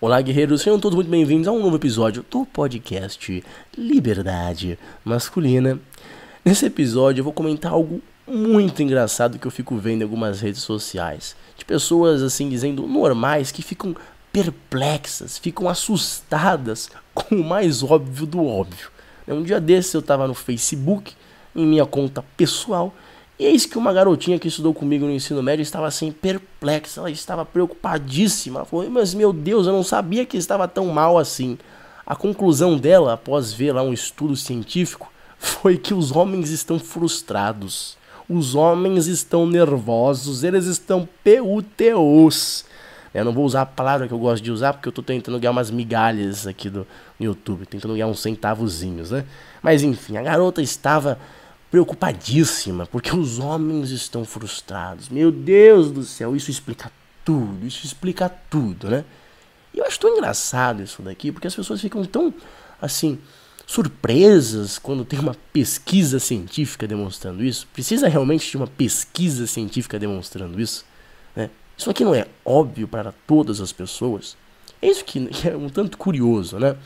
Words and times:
Olá, 0.00 0.20
guerreiros, 0.20 0.62
sejam 0.62 0.78
todos 0.78 0.94
muito 0.94 1.10
bem-vindos 1.10 1.48
a 1.48 1.50
um 1.50 1.60
novo 1.60 1.74
episódio 1.74 2.24
do 2.30 2.46
podcast 2.46 3.42
Liberdade 3.76 4.78
Masculina. 5.04 5.76
Nesse 6.44 6.66
episódio 6.66 7.18
eu 7.18 7.24
vou 7.24 7.32
comentar 7.32 7.72
algo 7.72 8.00
muito 8.24 8.80
engraçado 8.80 9.40
que 9.40 9.46
eu 9.48 9.50
fico 9.50 9.76
vendo 9.76 10.02
em 10.02 10.04
algumas 10.04 10.40
redes 10.40 10.62
sociais. 10.62 11.34
De 11.56 11.64
pessoas 11.64 12.22
assim 12.22 12.48
dizendo 12.48 12.86
normais 12.86 13.50
que 13.50 13.60
ficam 13.60 13.96
perplexas, 14.32 15.36
ficam 15.36 15.68
assustadas 15.68 16.88
com 17.12 17.34
o 17.34 17.42
mais 17.44 17.82
óbvio 17.82 18.24
do 18.24 18.46
óbvio. 18.46 18.92
Um 19.26 19.42
dia 19.42 19.60
desses 19.60 19.94
eu 19.94 19.98
estava 19.98 20.28
no 20.28 20.34
Facebook, 20.34 21.12
em 21.56 21.66
minha 21.66 21.84
conta 21.84 22.24
pessoal, 22.36 22.94
e 23.38 23.44
eis 23.44 23.64
que 23.64 23.78
uma 23.78 23.92
garotinha 23.92 24.38
que 24.38 24.48
estudou 24.48 24.74
comigo 24.74 25.06
no 25.06 25.12
ensino 25.12 25.42
médio 25.42 25.62
estava 25.62 25.86
assim 25.86 26.10
perplexa, 26.10 27.00
ela 27.00 27.10
estava 27.10 27.44
preocupadíssima. 27.44 28.64
Falou: 28.64 28.90
Mas 28.90 29.14
meu 29.14 29.32
Deus, 29.32 29.66
eu 29.66 29.72
não 29.72 29.84
sabia 29.84 30.26
que 30.26 30.36
estava 30.36 30.66
tão 30.66 30.86
mal 30.86 31.16
assim. 31.16 31.56
A 32.04 32.16
conclusão 32.16 32.76
dela, 32.76 33.12
após 33.12 33.52
ver 33.52 33.72
lá 33.72 33.82
um 33.82 33.92
estudo 33.92 34.34
científico, 34.34 35.12
foi 35.38 35.78
que 35.78 35.94
os 35.94 36.10
homens 36.10 36.50
estão 36.50 36.78
frustrados. 36.78 37.96
Os 38.28 38.54
homens 38.54 39.06
estão 39.06 39.46
nervosos, 39.46 40.42
eles 40.42 40.66
estão 40.66 41.08
PUTOs. 41.24 42.66
Eu 43.14 43.24
não 43.24 43.32
vou 43.32 43.44
usar 43.44 43.62
a 43.62 43.66
palavra 43.66 44.06
que 44.06 44.12
eu 44.12 44.18
gosto 44.18 44.42
de 44.42 44.50
usar 44.50 44.74
porque 44.74 44.88
eu 44.88 44.90
estou 44.90 45.02
tentando 45.02 45.38
ganhar 45.38 45.50
umas 45.50 45.70
migalhas 45.70 46.46
aqui 46.46 46.68
do, 46.68 46.86
YouTube, 47.18 47.66
tentando 47.66 47.94
ganhar 47.94 48.06
uns 48.06 48.20
centavozinhos, 48.20 49.10
né? 49.10 49.24
Mas 49.62 49.82
enfim, 49.82 50.16
a 50.16 50.22
garota 50.22 50.62
estava 50.62 51.18
preocupadíssima, 51.70 52.86
porque 52.86 53.14
os 53.14 53.38
homens 53.38 53.90
estão 53.90 54.24
frustrados. 54.24 55.08
Meu 55.08 55.30
Deus 55.30 55.90
do 55.90 56.02
céu, 56.02 56.34
isso 56.34 56.50
explica 56.50 56.90
tudo, 57.24 57.66
isso 57.66 57.84
explica 57.84 58.28
tudo, 58.28 58.88
né? 58.88 59.04
E 59.72 59.78
eu 59.78 59.84
acho 59.84 60.00
tão 60.00 60.10
engraçado 60.10 60.82
isso 60.82 61.02
daqui, 61.02 61.30
porque 61.30 61.46
as 61.46 61.54
pessoas 61.54 61.80
ficam 61.80 62.04
tão, 62.04 62.32
assim, 62.80 63.18
surpresas 63.66 64.78
quando 64.78 65.04
tem 65.04 65.18
uma 65.18 65.36
pesquisa 65.52 66.18
científica 66.18 66.86
demonstrando 66.86 67.44
isso. 67.44 67.66
Precisa 67.72 68.08
realmente 68.08 68.50
de 68.50 68.56
uma 68.56 68.66
pesquisa 68.66 69.46
científica 69.46 69.98
demonstrando 69.98 70.58
isso? 70.58 70.86
Né? 71.36 71.50
Isso 71.76 71.90
aqui 71.90 72.02
não 72.02 72.14
é 72.14 72.26
óbvio 72.44 72.88
para 72.88 73.12
todas 73.26 73.60
as 73.60 73.70
pessoas. 73.70 74.36
É 74.80 74.88
isso 74.88 75.04
que 75.04 75.28
é 75.46 75.54
um 75.54 75.68
tanto 75.68 75.98
curioso, 75.98 76.58
né? 76.58 76.76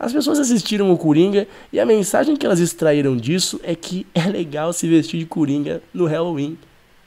As 0.00 0.14
pessoas 0.14 0.38
assistiram 0.38 0.90
o 0.90 0.96
Coringa 0.96 1.46
e 1.70 1.78
a 1.78 1.84
mensagem 1.84 2.34
que 2.34 2.46
elas 2.46 2.58
extraíram 2.58 3.14
disso 3.14 3.60
é 3.62 3.74
que 3.74 4.06
é 4.14 4.22
legal 4.22 4.72
se 4.72 4.88
vestir 4.88 5.20
de 5.20 5.26
Coringa 5.26 5.82
no 5.92 6.06
Halloween. 6.06 6.56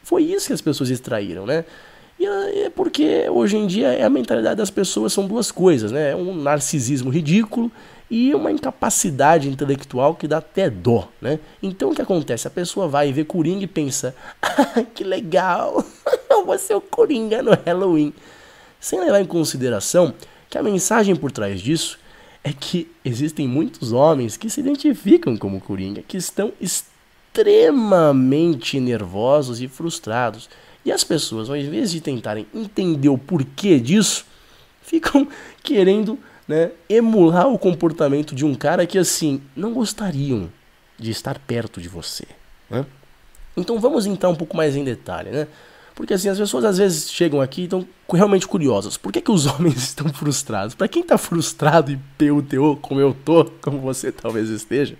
Foi 0.03 0.21
isso 0.21 0.45
que 0.45 0.53
as 0.53 0.61
pessoas 0.61 0.91
extraíram, 0.91 1.43
né? 1.43 1.65
E 2.19 2.25
é 2.25 2.69
porque 2.69 3.27
hoje 3.31 3.57
em 3.57 3.65
dia 3.65 3.87
é 3.87 4.03
a 4.03 4.09
mentalidade 4.11 4.57
das 4.57 4.69
pessoas 4.69 5.11
são 5.11 5.25
duas 5.25 5.51
coisas, 5.51 5.91
né? 5.91 6.11
É 6.11 6.15
um 6.15 6.35
narcisismo 6.35 7.09
ridículo 7.09 7.71
e 8.11 8.35
uma 8.35 8.51
incapacidade 8.51 9.49
intelectual 9.49 10.13
que 10.13 10.27
dá 10.27 10.37
até 10.37 10.69
dó, 10.69 11.09
né? 11.19 11.39
Então 11.63 11.89
o 11.89 11.95
que 11.95 12.01
acontece? 12.01 12.47
A 12.47 12.51
pessoa 12.51 12.87
vai 12.87 13.11
ver 13.11 13.25
Coringa 13.25 13.63
e 13.63 13.67
pensa: 13.67 14.15
ah, 14.39 14.83
que 14.93 15.03
legal, 15.03 15.83
eu 16.29 16.45
vou 16.45 16.59
ser 16.59 16.75
o 16.75 16.81
Coringa 16.81 17.41
no 17.41 17.57
Halloween. 17.65 18.13
Sem 18.79 18.99
levar 18.99 19.19
em 19.19 19.25
consideração 19.25 20.13
que 20.47 20.59
a 20.59 20.61
mensagem 20.61 21.15
por 21.15 21.31
trás 21.31 21.59
disso 21.59 22.02
é 22.43 22.51
que 22.51 22.91
existem 23.05 23.47
muitos 23.47 23.93
homens 23.93 24.35
que 24.35 24.49
se 24.49 24.59
identificam 24.59 25.37
como 25.37 25.61
Coringa, 25.61 26.01
que 26.01 26.17
estão 26.17 26.51
extremamente 26.59 28.79
nervosos 28.79 29.61
e 29.61 29.67
frustrados. 29.67 30.49
E 30.85 30.91
as 30.91 31.03
pessoas, 31.03 31.49
ao 31.49 31.55
invés 31.55 31.91
de 31.91 32.01
tentarem 32.01 32.45
entender 32.53 33.09
o 33.09 33.17
porquê 33.17 33.79
disso, 33.79 34.25
ficam 34.83 35.27
querendo 35.63 36.19
né, 36.47 36.71
emular 36.89 37.47
o 37.47 37.57
comportamento 37.57 38.35
de 38.35 38.43
um 38.43 38.53
cara 38.53 38.85
que, 38.85 38.97
assim, 38.97 39.41
não 39.55 39.73
gostariam 39.73 40.51
de 40.99 41.11
estar 41.11 41.39
perto 41.39 41.79
de 41.79 41.87
você. 41.87 42.25
Né? 42.69 42.85
Então 43.55 43.79
vamos 43.79 44.05
entrar 44.05 44.29
um 44.29 44.35
pouco 44.35 44.57
mais 44.57 44.75
em 44.75 44.83
detalhe, 44.83 45.29
né? 45.29 45.47
Porque 45.95 46.13
assim, 46.13 46.29
as 46.29 46.37
pessoas 46.37 46.65
às 46.65 46.77
vezes 46.77 47.11
chegam 47.11 47.39
aqui 47.39 47.61
e 47.61 47.63
estão 47.65 47.87
realmente 48.11 48.47
curiosas. 48.47 48.97
Por 48.97 49.11
que, 49.11 49.21
que 49.21 49.31
os 49.31 49.45
homens 49.47 49.77
estão 49.77 50.11
frustrados? 50.11 50.75
Para 50.75 50.87
quem 50.87 51.01
está 51.01 51.17
frustrado 51.17 51.91
e 51.91 51.99
PUTO, 52.17 52.77
como 52.81 52.99
eu 52.99 53.15
tô, 53.25 53.45
como 53.61 53.79
você 53.79 54.11
talvez 54.11 54.49
esteja, 54.49 54.95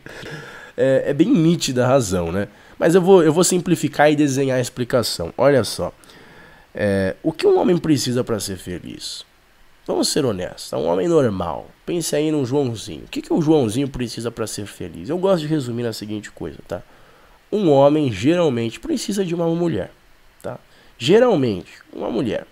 é, 0.77 1.03
é, 1.07 1.13
bem 1.13 1.29
nítida 1.29 1.85
a 1.85 1.87
razão, 1.87 2.31
né? 2.31 2.47
Mas 2.77 2.95
eu 2.95 3.01
vou, 3.01 3.23
eu 3.23 3.33
vou 3.33 3.43
simplificar 3.43 4.11
e 4.11 4.15
desenhar 4.15 4.57
a 4.57 4.61
explicação. 4.61 5.33
Olha 5.37 5.63
só. 5.63 5.91
É, 6.75 7.15
o 7.21 7.31
que 7.31 7.45
um 7.45 7.59
homem 7.59 7.77
precisa 7.77 8.23
para 8.23 8.39
ser 8.39 8.57
feliz? 8.57 9.23
Vamos 9.85 10.07
ser 10.07 10.25
honestos. 10.25 10.73
Um 10.73 10.85
homem 10.85 11.07
normal. 11.07 11.67
Pense 11.85 12.15
aí 12.15 12.31
no 12.31 12.45
Joãozinho. 12.45 13.03
O 13.03 13.07
que, 13.07 13.21
que 13.21 13.33
o 13.33 13.41
Joãozinho 13.41 13.87
precisa 13.87 14.31
para 14.31 14.47
ser 14.47 14.65
feliz? 14.65 15.09
Eu 15.09 15.17
gosto 15.17 15.41
de 15.41 15.47
resumir 15.47 15.83
na 15.83 15.93
seguinte 15.93 16.31
coisa, 16.31 16.57
tá? 16.67 16.81
Um 17.51 17.69
homem 17.69 18.11
geralmente 18.11 18.79
precisa 18.79 19.23
de 19.23 19.35
uma 19.35 19.45
mulher. 19.47 19.91
Geralmente, 21.03 21.69
uma 21.91 22.09
mulher. 22.09 22.47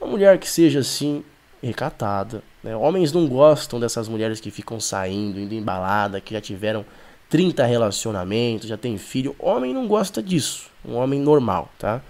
Uma 0.00 0.08
mulher 0.08 0.38
que 0.38 0.48
seja 0.48 0.78
assim, 0.78 1.24
recatada. 1.60 2.44
Né? 2.62 2.76
Homens 2.76 3.12
não 3.12 3.26
gostam 3.26 3.80
dessas 3.80 4.06
mulheres 4.06 4.38
que 4.38 4.52
ficam 4.52 4.78
saindo, 4.78 5.40
indo 5.40 5.52
embalada, 5.52 6.20
que 6.20 6.32
já 6.32 6.40
tiveram 6.40 6.86
30 7.28 7.66
relacionamentos, 7.66 8.68
já 8.68 8.76
tem 8.76 8.96
filho. 8.98 9.34
Homem 9.36 9.74
não 9.74 9.88
gosta 9.88 10.22
disso. 10.22 10.70
Um 10.84 10.94
homem 10.94 11.18
normal, 11.18 11.72
tá? 11.76 12.00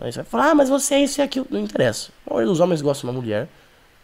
Aí 0.00 0.10
você 0.10 0.18
vai 0.22 0.28
falar, 0.28 0.50
ah, 0.50 0.54
mas 0.56 0.68
você 0.68 0.94
é 0.94 1.04
isso 1.04 1.20
e 1.20 1.22
aquilo. 1.22 1.46
Não 1.48 1.60
interessa. 1.60 2.10
A 2.26 2.30
maioria 2.30 2.50
dos 2.50 2.58
homens 2.58 2.82
gosta 2.82 3.02
de 3.02 3.06
uma 3.06 3.20
mulher 3.20 3.48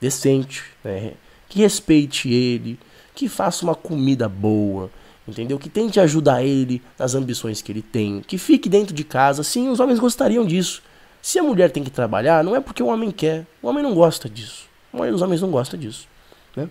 decente, 0.01 0.63
né? 0.85 1.15
que 1.49 1.59
respeite 1.59 2.33
ele, 2.33 2.79
que 3.17 3.29
faça 3.29 3.65
uma 3.65 3.75
comida 3.75 4.29
boa, 4.29 4.93
entendeu? 5.27 5.59
Que 5.59 5.69
tente 5.69 5.99
ajudar 5.99 6.45
ele 6.45 6.81
nas 6.97 7.17
ambições 7.17 7.61
que 7.61 7.73
ele 7.73 7.83
tem, 7.83 8.21
que 8.21 8.39
fique 8.39 8.69
dentro 8.69 8.95
de 8.95 9.03
casa. 9.03 9.43
Sim, 9.43 9.71
os 9.71 9.81
homens 9.81 9.99
gostariam 9.99 10.47
disso. 10.47 10.85
Se 11.21 11.39
a 11.39 11.43
mulher 11.43 11.71
tem 11.71 11.83
que 11.83 11.91
trabalhar, 11.91 12.45
não 12.45 12.55
é 12.55 12.61
porque 12.61 12.83
o 12.83 12.87
homem 12.87 13.11
quer. 13.11 13.47
O 13.63 13.69
homem 13.69 13.83
não 13.83 13.95
gosta 13.95 14.29
disso. 14.29 14.69
A 14.93 14.97
maioria 14.97 15.13
dos 15.13 15.23
homens 15.23 15.41
não 15.41 15.51
gosta 15.51 15.77
disso. 15.77 16.09
Né? 16.55 16.69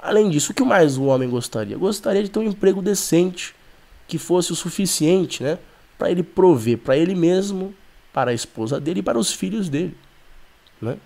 Além 0.00 0.30
disso, 0.30 0.52
o 0.52 0.54
que 0.54 0.64
mais 0.64 0.96
o 0.96 1.04
homem 1.04 1.28
gostaria? 1.28 1.76
Gostaria 1.76 2.22
de 2.22 2.30
ter 2.30 2.38
um 2.38 2.44
emprego 2.44 2.82
decente, 2.82 3.54
que 4.08 4.18
fosse 4.18 4.50
o 4.52 4.56
suficiente 4.56 5.42
né, 5.42 5.58
para 5.96 6.10
ele 6.10 6.22
prover 6.22 6.78
para 6.78 6.96
ele 6.96 7.14
mesmo, 7.14 7.74
para 8.12 8.32
a 8.32 8.34
esposa 8.34 8.80
dele 8.80 9.00
e 9.00 9.02
para 9.02 9.18
os 9.18 9.32
filhos 9.32 9.68
dele. 9.68 9.96
Né? 10.80 10.96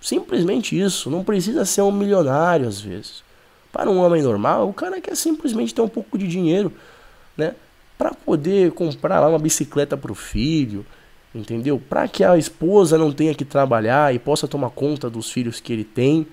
Simplesmente 0.00 0.78
isso. 0.78 1.10
Não 1.10 1.24
precisa 1.24 1.64
ser 1.64 1.82
um 1.82 1.90
milionário 1.90 2.68
às 2.68 2.80
vezes. 2.80 3.24
Para 3.72 3.90
um 3.90 3.98
homem 3.98 4.22
normal, 4.22 4.68
o 4.68 4.72
cara 4.72 5.00
quer 5.00 5.16
simplesmente 5.16 5.74
ter 5.74 5.82
um 5.82 5.88
pouco 5.88 6.16
de 6.16 6.26
dinheiro 6.28 6.72
né, 7.36 7.54
para 7.98 8.12
poder 8.12 8.72
comprar 8.72 9.20
lá 9.20 9.28
uma 9.28 9.38
bicicleta 9.38 9.96
para 9.96 10.12
o 10.12 10.14
filho 10.14 10.86
entendeu? 11.34 11.80
Para 11.88 12.08
que 12.08 12.24
a 12.24 12.36
esposa 12.36 12.96
não 12.96 13.12
tenha 13.12 13.34
que 13.34 13.44
trabalhar 13.44 14.14
e 14.14 14.18
possa 14.18 14.48
tomar 14.48 14.70
conta 14.70 15.10
dos 15.10 15.30
filhos 15.30 15.60
que 15.60 15.72
ele 15.72 15.84
tem, 15.84 16.26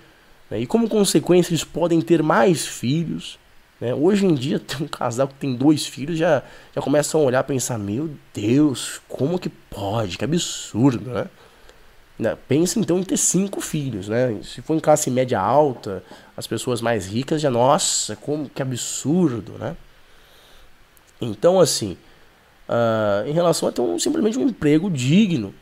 né? 0.50 0.60
e 0.60 0.66
como 0.66 0.90
consequência 0.90 1.52
eles 1.52 1.64
podem 1.64 2.02
ter 2.02 2.24
mais 2.24 2.66
filhos. 2.66 3.38
Né? 3.80 3.94
Hoje 3.94 4.26
em 4.26 4.34
dia, 4.34 4.58
tem 4.60 4.86
um 4.86 4.88
casal 4.88 5.28
que 5.28 5.36
tem 5.36 5.56
dois 5.56 5.86
filhos 5.86 6.18
já, 6.18 6.44
já 6.74 6.82
começam 6.82 7.22
a 7.22 7.24
olhar 7.24 7.44
e 7.44 7.48
pensar: 7.48 7.78
meu 7.78 8.10
Deus, 8.34 9.02
como 9.08 9.40
que 9.40 9.50
pode? 9.50 10.18
Que 10.18 10.24
absurdo, 10.24 11.12
né? 11.12 11.28
Pensa 12.48 12.80
então 12.80 12.98
em 12.98 13.04
ter 13.04 13.18
cinco 13.18 13.60
filhos, 13.60 14.08
né? 14.08 14.40
Se 14.42 14.62
for 14.62 14.74
em 14.74 14.80
classe 14.80 15.12
média 15.12 15.38
alta, 15.38 16.02
as 16.38 16.48
pessoas 16.48 16.80
mais 16.80 17.08
ricas 17.08 17.42
já, 17.42 17.52
nossa, 17.52 18.16
como 18.16 18.50
que 18.50 18.62
absurdo, 18.62 19.54
né? 19.60 19.76
Então, 21.20 21.60
assim, 21.60 21.98
uh, 22.70 23.28
em 23.28 23.32
relação 23.32 23.70
a 23.70 23.72
ter 23.72 23.82
um, 23.82 23.98
simplesmente 24.00 24.38
um 24.38 24.48
emprego 24.48 24.90
digno. 24.90 25.54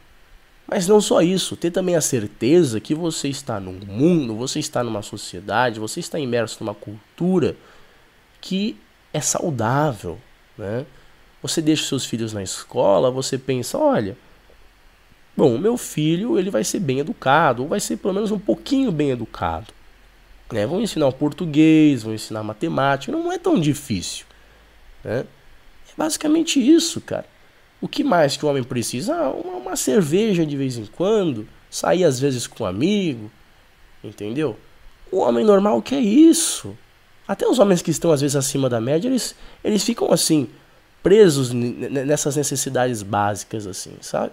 Mas 0.68 0.88
não 0.88 1.02
só 1.02 1.22
isso, 1.22 1.56
ter 1.56 1.72
também 1.72 1.96
a 1.96 2.02
certeza 2.02 2.80
que 2.80 2.96
você 2.96 3.28
está 3.28 3.60
num 3.60 3.80
mundo, 3.86 4.36
você 4.36 4.60
está 4.60 4.84
numa 4.84 5.02
sociedade, 5.02 5.80
você 5.80 6.00
está 6.00 6.18
imerso 6.18 6.58
numa 6.62 6.74
cultura 6.74 7.56
que 8.40 8.78
é 9.14 9.22
saudável, 9.22 10.18
né? 10.58 10.86
Você 11.42 11.62
deixa 11.62 11.86
seus 11.86 12.06
filhos 12.06 12.32
na 12.32 12.42
escola, 12.42 13.12
você 13.12 13.38
pensa, 13.38 13.78
olha, 13.78 14.18
bom, 15.36 15.58
meu 15.58 15.78
filho 15.78 16.40
ele 16.40 16.50
vai 16.50 16.64
ser 16.64 16.80
bem 16.80 17.00
educado, 17.00 17.64
ou 17.64 17.68
vai 17.68 17.82
ser 17.82 17.98
pelo 17.98 18.14
menos 18.14 18.32
um 18.32 18.40
pouquinho 18.40 18.92
bem 18.94 19.12
educado. 19.12 19.74
Né? 20.52 20.66
Vão 20.66 20.82
ensinar 20.82 21.08
o 21.08 21.14
português, 21.14 22.04
vão 22.04 22.14
ensinar 22.14 22.44
matemática, 22.44 23.12
não 23.12 23.32
é 23.32 23.38
tão 23.38 23.60
difícil. 23.60 24.26
Né? 25.04 25.26
Basicamente 25.98 26.60
isso, 26.60 27.00
cara. 27.02 27.26
O 27.82 27.88
que 27.88 28.04
mais 28.04 28.38
que 28.38 28.46
o 28.46 28.50
homem 28.50 28.64
precisa? 28.64 29.16
Ah, 29.16 29.30
uma, 29.32 29.58
uma 29.58 29.76
cerveja 29.76 30.46
de 30.46 30.56
vez 30.56 30.78
em 30.78 30.86
quando, 30.86 31.48
sair 31.70 32.04
às 32.04 32.20
vezes 32.20 32.48
com 32.48 32.64
um 32.64 32.68
amigo, 32.68 33.32
entendeu? 34.04 34.58
O 35.12 35.18
homem 35.18 35.46
normal 35.46 35.82
quer 35.82 36.00
isso. 36.00 36.78
Até 37.28 37.48
os 37.48 37.60
homens 37.60 37.82
que 37.82 37.92
estão 37.92 38.12
às 38.12 38.22
vezes 38.22 38.36
acima 38.36 38.70
da 38.70 38.82
média, 38.82 39.08
eles, 39.08 39.36
eles 39.64 39.84
ficam 39.84 40.12
assim, 40.12 40.50
presos 41.02 41.52
nessas 41.52 42.36
necessidades 42.36 43.04
básicas, 43.04 43.68
assim, 43.68 43.94
sabe? 44.02 44.32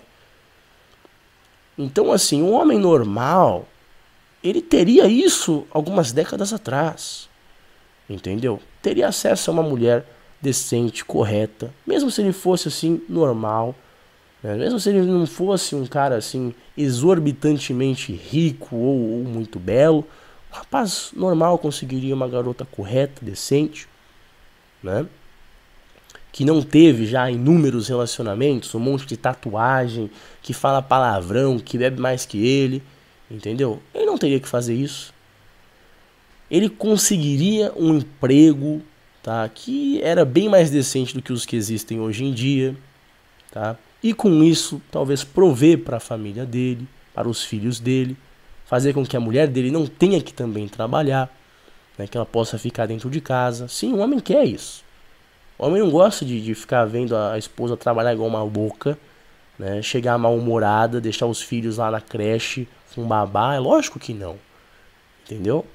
Então, 1.76 2.12
assim, 2.12 2.42
um 2.42 2.52
homem 2.52 2.78
normal, 2.78 3.66
ele 4.42 4.60
teria 4.62 5.06
isso 5.06 5.66
algumas 5.70 6.12
décadas 6.12 6.52
atrás. 6.52 7.28
Entendeu? 8.08 8.60
Teria 8.82 9.08
acesso 9.08 9.50
a 9.50 9.54
uma 9.54 9.62
mulher 9.62 10.04
decente, 10.40 11.04
correta, 11.04 11.72
mesmo 11.86 12.10
se 12.10 12.22
ele 12.22 12.32
fosse 12.32 12.68
assim 12.68 13.02
normal, 13.08 13.74
né? 14.42 14.56
mesmo 14.56 14.80
se 14.80 14.88
ele 14.88 15.02
não 15.02 15.26
fosse 15.26 15.74
um 15.74 15.86
cara 15.86 16.16
assim 16.16 16.54
exorbitantemente 16.76 18.12
rico 18.12 18.74
ou, 18.74 19.18
ou 19.18 19.24
muito 19.24 19.58
belo, 19.58 20.06
um 20.50 20.56
rapaz 20.56 21.10
normal 21.14 21.58
conseguiria 21.58 22.14
uma 22.14 22.28
garota 22.28 22.64
correta, 22.64 23.24
decente, 23.24 23.86
né? 24.82 25.06
Que 26.32 26.44
não 26.44 26.62
teve 26.62 27.06
já 27.06 27.30
inúmeros 27.30 27.88
relacionamentos, 27.88 28.74
um 28.74 28.78
monte 28.78 29.06
de 29.06 29.16
tatuagem, 29.16 30.10
que 30.42 30.52
fala 30.52 30.80
palavrão, 30.80 31.58
que 31.58 31.76
bebe 31.76 32.00
mais 32.00 32.24
que 32.24 32.44
ele, 32.46 32.82
entendeu? 33.30 33.82
Ele 33.94 34.06
não 34.06 34.16
teria 34.16 34.40
que 34.40 34.48
fazer 34.48 34.74
isso. 34.74 35.12
Ele 36.50 36.68
conseguiria 36.68 37.72
um 37.76 37.96
emprego, 37.96 38.82
tá? 39.22 39.48
Que 39.48 40.00
era 40.02 40.24
bem 40.24 40.48
mais 40.48 40.70
decente 40.70 41.14
do 41.14 41.22
que 41.22 41.32
os 41.32 41.44
que 41.44 41.56
existem 41.56 42.00
hoje 42.00 42.24
em 42.24 42.32
dia, 42.32 42.76
tá? 43.50 43.76
E 44.02 44.14
com 44.14 44.42
isso, 44.42 44.80
talvez 44.90 45.22
prover 45.22 45.78
para 45.80 45.98
a 45.98 46.00
família 46.00 46.46
dele, 46.46 46.88
para 47.14 47.28
os 47.28 47.44
filhos 47.44 47.78
dele, 47.78 48.16
fazer 48.64 48.94
com 48.94 49.04
que 49.04 49.16
a 49.16 49.20
mulher 49.20 49.48
dele 49.48 49.70
não 49.70 49.86
tenha 49.86 50.20
que 50.22 50.32
também 50.32 50.66
trabalhar, 50.68 51.28
né, 51.98 52.06
que 52.06 52.16
ela 52.16 52.24
possa 52.24 52.58
ficar 52.58 52.86
dentro 52.86 53.10
de 53.10 53.20
casa. 53.20 53.68
Sim, 53.68 53.92
o 53.92 53.98
homem 53.98 54.18
quer 54.20 54.44
isso. 54.44 54.82
O 55.58 55.66
homem 55.66 55.82
não 55.82 55.90
gosta 55.90 56.24
de, 56.24 56.40
de 56.40 56.54
ficar 56.54 56.86
vendo 56.86 57.14
a 57.14 57.36
esposa 57.36 57.76
trabalhar 57.76 58.14
igual 58.14 58.28
uma 58.28 58.42
louca, 58.42 58.98
né, 59.58 59.82
chegar 59.82 60.16
mal-humorada, 60.16 61.00
deixar 61.00 61.26
os 61.26 61.42
filhos 61.42 61.76
lá 61.76 61.90
na 61.90 62.00
creche 62.00 62.66
com 62.94 63.06
babá. 63.06 63.54
É 63.54 63.58
lógico 63.58 63.98
que 63.98 64.14
não. 64.14 64.38
Entendeu? 65.24 65.66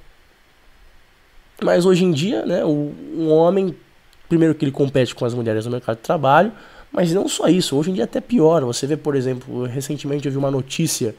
Mas 1.62 1.86
hoje 1.86 2.04
em 2.04 2.12
dia, 2.12 2.44
né, 2.44 2.64
o, 2.64 2.92
um 3.14 3.30
homem, 3.30 3.74
primeiro 4.28 4.54
que 4.54 4.64
ele 4.64 4.72
compete 4.72 5.14
com 5.14 5.24
as 5.24 5.34
mulheres 5.34 5.64
no 5.64 5.70
mercado 5.70 5.96
de 5.96 6.02
trabalho, 6.02 6.52
mas 6.92 7.12
não 7.12 7.28
só 7.28 7.48
isso, 7.48 7.76
hoje 7.76 7.90
em 7.90 7.94
dia 7.94 8.04
até 8.04 8.20
pior. 8.20 8.62
Você 8.64 8.86
vê, 8.86 8.96
por 8.96 9.14
exemplo, 9.14 9.64
recentemente 9.64 10.26
eu 10.26 10.32
vi 10.32 10.38
uma 10.38 10.50
notícia 10.50 11.14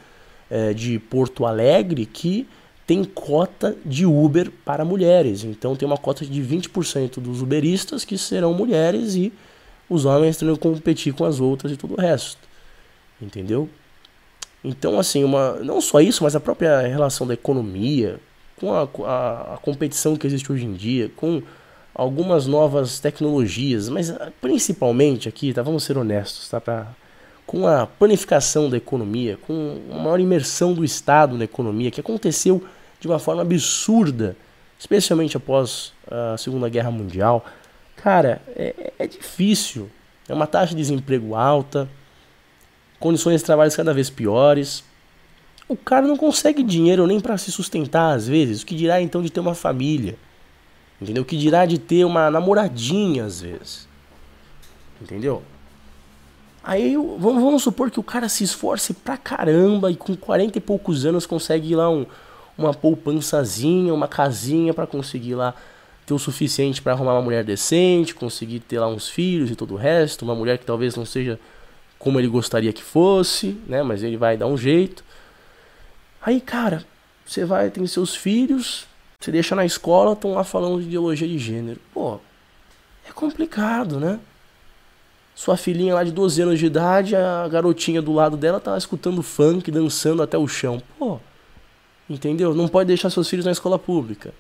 é, 0.50 0.74
de 0.74 1.00
Porto 1.00 1.46
Alegre 1.46 2.06
que 2.06 2.48
tem 2.86 3.04
cota 3.04 3.76
de 3.86 4.06
Uber 4.06 4.50
para 4.64 4.86
mulheres. 4.86 5.44
Então 5.44 5.76
tem 5.76 5.86
uma 5.86 5.98
cota 5.98 6.26
de 6.26 6.42
20% 6.42 7.20
dos 7.20 7.42
uberistas 7.42 8.06
que 8.06 8.18
serão 8.18 8.54
mulheres 8.54 9.16
e 9.16 9.34
os 9.90 10.06
homens 10.06 10.38
terão 10.38 10.56
competir 10.56 11.14
com 11.14 11.26
as 11.26 11.40
outras 11.40 11.72
e 11.72 11.78
tudo 11.78 11.96
o 11.96 12.02
resto. 12.02 12.40
Entendeu? 13.22 13.70
Então, 14.64 15.00
assim, 15.00 15.24
uma, 15.24 15.54
não 15.58 15.80
só 15.82 16.00
isso, 16.00 16.24
mas 16.24 16.36
a 16.36 16.40
própria 16.40 16.82
relação 16.82 17.28
da 17.28 17.34
economia, 17.34 18.20
com 18.60 18.74
a, 18.74 18.88
a, 19.06 19.54
a 19.56 19.58
competição 19.58 20.16
que 20.16 20.28
existe 20.28 20.52
hoje 20.52 20.66
em 20.66 20.74
dia, 20.74 21.12
com 21.16 21.42
algumas 21.94 22.46
novas 22.46 23.00
tecnologias, 23.00 23.90
mas 23.90 24.14
principalmente 24.40 25.28
aqui, 25.28 25.54
tá, 25.54 25.62
vamos 25.62 25.84
ser 25.84 25.98
honestos, 25.98 26.50
tá, 26.50 26.62
para 26.62 26.88
com 27.46 27.66
a 27.66 27.88
planificação 27.88 28.70
da 28.70 28.76
economia, 28.76 29.40
com 29.48 29.80
uma 29.90 30.04
maior 30.04 30.20
imersão 30.20 30.74
do 30.74 30.84
Estado 30.84 31.38
na 31.38 31.46
economia, 31.46 31.90
que 31.90 32.02
aconteceu 32.02 32.62
de 33.00 33.08
uma 33.08 33.20
forma 33.20 33.42
absurda, 33.42 34.36
especialmente 34.78 35.38
após 35.38 35.94
a 36.12 36.38
Segunda 36.38 36.68
Guerra 36.68 36.92
Mundial, 36.92 37.46
cara, 37.96 38.42
é, 38.54 38.92
é 39.00 39.08
difícil. 39.08 39.90
É 40.28 40.34
uma 40.34 40.46
taxa 40.46 40.76
de 40.76 40.82
desemprego 40.82 41.36
alta, 41.36 41.88
condições 43.00 43.40
de 43.40 43.46
trabalho 43.46 43.72
cada 43.72 43.94
vez 43.94 44.10
piores. 44.10 44.84
O 45.68 45.76
cara 45.76 46.08
não 46.08 46.16
consegue 46.16 46.64
dinheiro 46.64 47.06
nem 47.06 47.20
para 47.20 47.38
se 47.38 47.52
sustentar 47.52 48.16
às 48.16 48.28
vezes, 48.28 48.62
o 48.62 48.66
que 48.66 48.76
dirá 48.76 49.02
então 49.02 49.22
de 49.22 49.30
ter 49.30 49.40
uma 49.40 49.56
família? 49.56 50.18
Entendeu? 51.02 51.24
O 51.24 51.26
que 51.26 51.38
dirá 51.38 51.66
de 51.66 51.78
ter 51.78 52.06
uma 52.06 52.32
namoradinha 52.32 53.26
às 53.26 53.42
vezes? 53.42 53.88
Entendeu? 55.02 55.44
Aí 56.64 56.96
vamos, 56.96 57.42
vamos, 57.42 57.64
supor 57.64 57.90
que 57.90 58.00
o 58.00 58.04
cara 58.04 58.28
se 58.28 58.44
esforce 58.44 58.94
pra 58.94 59.16
caramba 59.16 59.92
e 59.92 59.96
com 59.96 60.16
40 60.16 60.58
e 60.58 60.62
poucos 60.62 61.06
anos 61.06 61.26
consegue 61.26 61.76
lá 61.76 61.90
um, 61.90 62.06
uma 62.58 62.74
poupançazinha, 62.74 63.94
uma 63.94 64.08
casinha 64.08 64.74
para 64.74 64.88
conseguir 64.88 65.36
lá 65.36 65.54
ter 66.06 66.14
o 66.14 66.20
suficiente 66.20 66.82
para 66.82 66.94
arrumar 66.94 67.14
uma 67.14 67.22
mulher 67.22 67.44
decente, 67.44 68.16
conseguir 68.16 68.62
ter 68.62 68.80
lá 68.80 68.88
uns 68.88 69.08
filhos 69.08 69.52
e 69.52 69.56
todo 69.56 69.76
o 69.76 69.78
resto, 69.78 70.24
uma 70.24 70.36
mulher 70.36 70.58
que 70.58 70.66
talvez 70.66 70.96
não 70.96 71.06
seja 71.06 71.40
como 72.00 72.20
ele 72.20 72.28
gostaria 72.28 72.74
que 72.74 72.84
fosse, 72.84 73.58
né? 73.68 73.84
Mas 73.84 74.04
ele 74.04 74.18
vai 74.18 74.36
dar 74.36 74.48
um 74.48 74.58
jeito. 74.58 75.04
Aí, 76.28 76.42
cara, 76.42 76.86
você 77.26 77.46
vai, 77.46 77.70
tem 77.70 77.88
seus 77.88 78.14
filhos, 78.14 78.86
você 79.18 79.32
deixa 79.32 79.56
na 79.56 79.64
escola, 79.64 80.12
estão 80.12 80.34
lá 80.34 80.44
falando 80.44 80.82
de 80.82 80.88
ideologia 80.90 81.26
de 81.26 81.40
gênero. 81.40 81.80
Pô, 81.94 82.20
é 83.08 83.14
complicado, 83.14 83.98
né? 83.98 84.20
Sua 85.34 85.56
filhinha 85.56 85.96
lá 85.96 86.04
de 86.04 86.12
12 86.12 86.42
anos 86.42 86.60
de 86.60 86.66
idade, 86.66 87.16
a 87.16 87.48
garotinha 87.48 88.02
do 88.02 88.12
lado 88.12 88.36
dela 88.36 88.60
tá 88.60 88.78
escutando 88.78 89.24
funk, 89.24 89.72
dançando 89.72 90.22
até 90.22 90.38
o 90.38 90.50
chão. 90.50 90.84
Pô, 91.00 91.18
entendeu? 92.10 92.54
Não 92.54 92.68
pode 92.68 92.90
deixar 92.90 93.10
seus 93.10 93.30
filhos 93.30 93.46
na 93.46 93.54
escola 93.54 93.80
pública. 93.80 94.34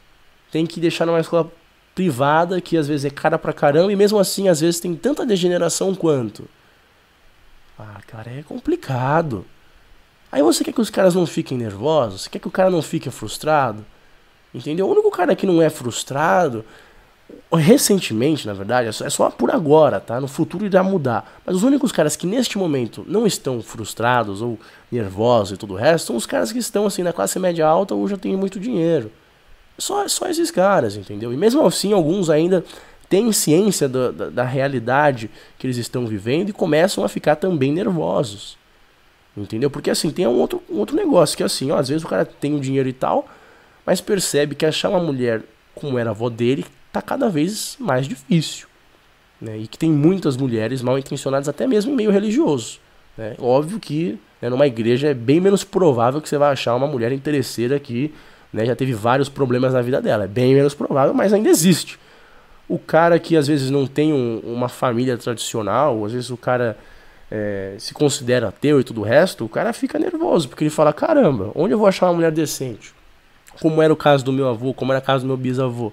Tem 0.51 0.65
que 0.65 0.81
deixar 0.81 1.05
numa 1.05 1.21
escola 1.21 1.49
privada, 1.95 2.59
que 2.59 2.75
às 2.75 2.89
vezes 2.89 3.05
é 3.05 3.09
cara 3.09 3.39
pra 3.39 3.53
caramba, 3.53 3.93
e 3.93 3.95
mesmo 3.95 4.19
assim, 4.19 4.49
às 4.49 4.59
vezes 4.59 4.81
tem 4.81 4.93
tanta 4.93 5.25
degeneração 5.25 5.95
quanto. 5.95 6.49
Ah, 7.79 8.01
cara, 8.05 8.29
é 8.29 8.43
complicado. 8.43 9.45
Aí 10.31 10.41
você 10.41 10.63
quer 10.63 10.73
que 10.73 10.81
os 10.81 10.89
caras 10.89 11.15
não 11.15 11.25
fiquem 11.25 11.57
nervosos? 11.57 12.21
Você 12.21 12.29
quer 12.29 12.39
que 12.39 12.47
o 12.47 12.51
cara 12.51 12.69
não 12.69 12.81
fique 12.81 13.09
frustrado? 13.09 13.85
Entendeu? 14.53 14.87
O 14.87 14.91
único 14.91 15.11
cara 15.11 15.35
que 15.35 15.45
não 15.45 15.61
é 15.61 15.69
frustrado 15.69 16.65
recentemente, 17.53 18.47
na 18.47 18.53
verdade, 18.53 18.87
é, 18.87 19.05
é 19.05 19.09
só 19.09 19.29
por 19.29 19.51
agora, 19.51 19.99
tá? 19.99 20.19
No 20.19 20.27
futuro 20.27 20.65
irá 20.65 20.83
mudar. 20.83 21.39
Mas 21.45 21.55
os 21.55 21.63
únicos 21.63 21.91
caras 21.91 22.15
que 22.15 22.27
neste 22.27 22.57
momento 22.57 23.05
não 23.07 23.25
estão 23.25 23.61
frustrados 23.61 24.41
ou 24.41 24.59
nervosos 24.91 25.55
e 25.55 25.57
tudo 25.57 25.73
o 25.73 25.77
resto 25.77 26.07
são 26.07 26.15
os 26.15 26.25
caras 26.25 26.51
que 26.51 26.59
estão 26.59 26.85
assim 26.85 27.03
na 27.03 27.13
classe 27.13 27.39
média 27.39 27.65
alta 27.65 27.95
ou 27.95 28.07
já 28.07 28.17
têm 28.17 28.35
muito 28.35 28.59
dinheiro. 28.59 29.11
Só, 29.77 30.07
só 30.07 30.27
esses 30.27 30.51
caras, 30.51 30.95
entendeu? 30.95 31.31
E 31.33 31.37
mesmo 31.37 31.65
assim, 31.65 31.93
alguns 31.93 32.29
ainda 32.29 32.63
têm 33.09 33.31
ciência 33.31 33.87
da, 33.87 34.11
da, 34.11 34.29
da 34.29 34.43
realidade 34.43 35.29
que 35.57 35.67
eles 35.67 35.77
estão 35.77 36.05
vivendo 36.05 36.49
e 36.49 36.53
começam 36.53 37.03
a 37.03 37.09
ficar 37.09 37.35
também 37.35 37.71
nervosos. 37.71 38.57
Entendeu? 39.37 39.69
Porque 39.69 39.91
assim, 39.91 40.09
tem 40.09 40.25
um 40.25 40.39
outro, 40.39 40.63
um 40.67 40.77
outro 40.77 40.95
negócio 40.95 41.37
que 41.37 41.43
é 41.43 41.45
assim, 41.45 41.69
ó, 41.69 41.77
às 41.77 41.89
vezes 41.89 42.03
o 42.03 42.07
cara 42.07 42.25
tem 42.25 42.55
o 42.55 42.59
dinheiro 42.59 42.89
e 42.89 42.93
tal, 42.93 43.27
mas 43.85 44.01
percebe 44.01 44.55
que 44.55 44.65
achar 44.65 44.89
uma 44.89 44.99
mulher 44.99 45.43
como 45.75 45.99
era 45.99 46.09
a 46.09 46.11
avó 46.11 46.27
dele, 46.27 46.65
está 46.87 47.01
cada 47.01 47.29
vez 47.29 47.77
mais 47.79 48.07
difícil. 48.07 48.67
Né? 49.39 49.59
E 49.59 49.67
que 49.67 49.77
tem 49.77 49.91
muitas 49.91 50.35
mulheres 50.35 50.81
mal 50.81 50.97
intencionadas, 50.97 51.47
até 51.47 51.67
mesmo 51.67 51.91
em 51.91 51.95
meio 51.95 52.09
religioso. 52.09 52.79
Né? 53.15 53.35
Óbvio 53.39 53.79
que 53.79 54.17
né, 54.41 54.49
numa 54.49 54.65
igreja 54.65 55.09
é 55.09 55.13
bem 55.13 55.39
menos 55.39 55.63
provável 55.63 56.19
que 56.19 56.27
você 56.27 56.37
vai 56.37 56.51
achar 56.51 56.75
uma 56.75 56.87
mulher 56.87 57.11
interesseira 57.11 57.79
que 57.79 58.11
né, 58.51 58.65
já 58.65 58.75
teve 58.75 58.93
vários 58.93 59.29
problemas 59.29 59.73
na 59.73 59.81
vida 59.81 60.01
dela. 60.01 60.23
É 60.23 60.27
bem 60.27 60.55
menos 60.55 60.73
provável, 60.73 61.13
mas 61.13 61.31
ainda 61.31 61.49
existe. 61.49 61.99
O 62.67 62.79
cara 62.79 63.19
que 63.19 63.37
às 63.37 63.47
vezes 63.47 63.69
não 63.69 63.85
tem 63.85 64.11
um, 64.11 64.39
uma 64.39 64.67
família 64.67 65.15
tradicional, 65.15 66.03
às 66.03 66.11
vezes 66.11 66.31
o 66.31 66.37
cara 66.37 66.75
é, 67.29 67.75
se 67.77 67.93
considera 67.93 68.49
ateu 68.49 68.79
e 68.79 68.83
tudo 68.83 69.01
o 69.01 69.03
resto, 69.03 69.45
o 69.45 69.49
cara 69.49 69.73
fica 69.73 69.99
nervoso, 69.99 70.49
porque 70.49 70.63
ele 70.63 70.71
fala: 70.71 70.93
caramba, 70.93 71.51
onde 71.55 71.73
eu 71.73 71.77
vou 71.77 71.87
achar 71.87 72.07
uma 72.07 72.13
mulher 72.13 72.31
decente? 72.31 72.93
Como 73.61 73.81
era 73.81 73.91
o 73.91 73.97
caso 73.97 74.23
do 74.23 74.31
meu 74.31 74.47
avô, 74.47 74.73
como 74.73 74.91
era 74.91 74.99
o 74.99 75.03
caso 75.03 75.23
do 75.23 75.27
meu 75.27 75.37
bisavô 75.37 75.91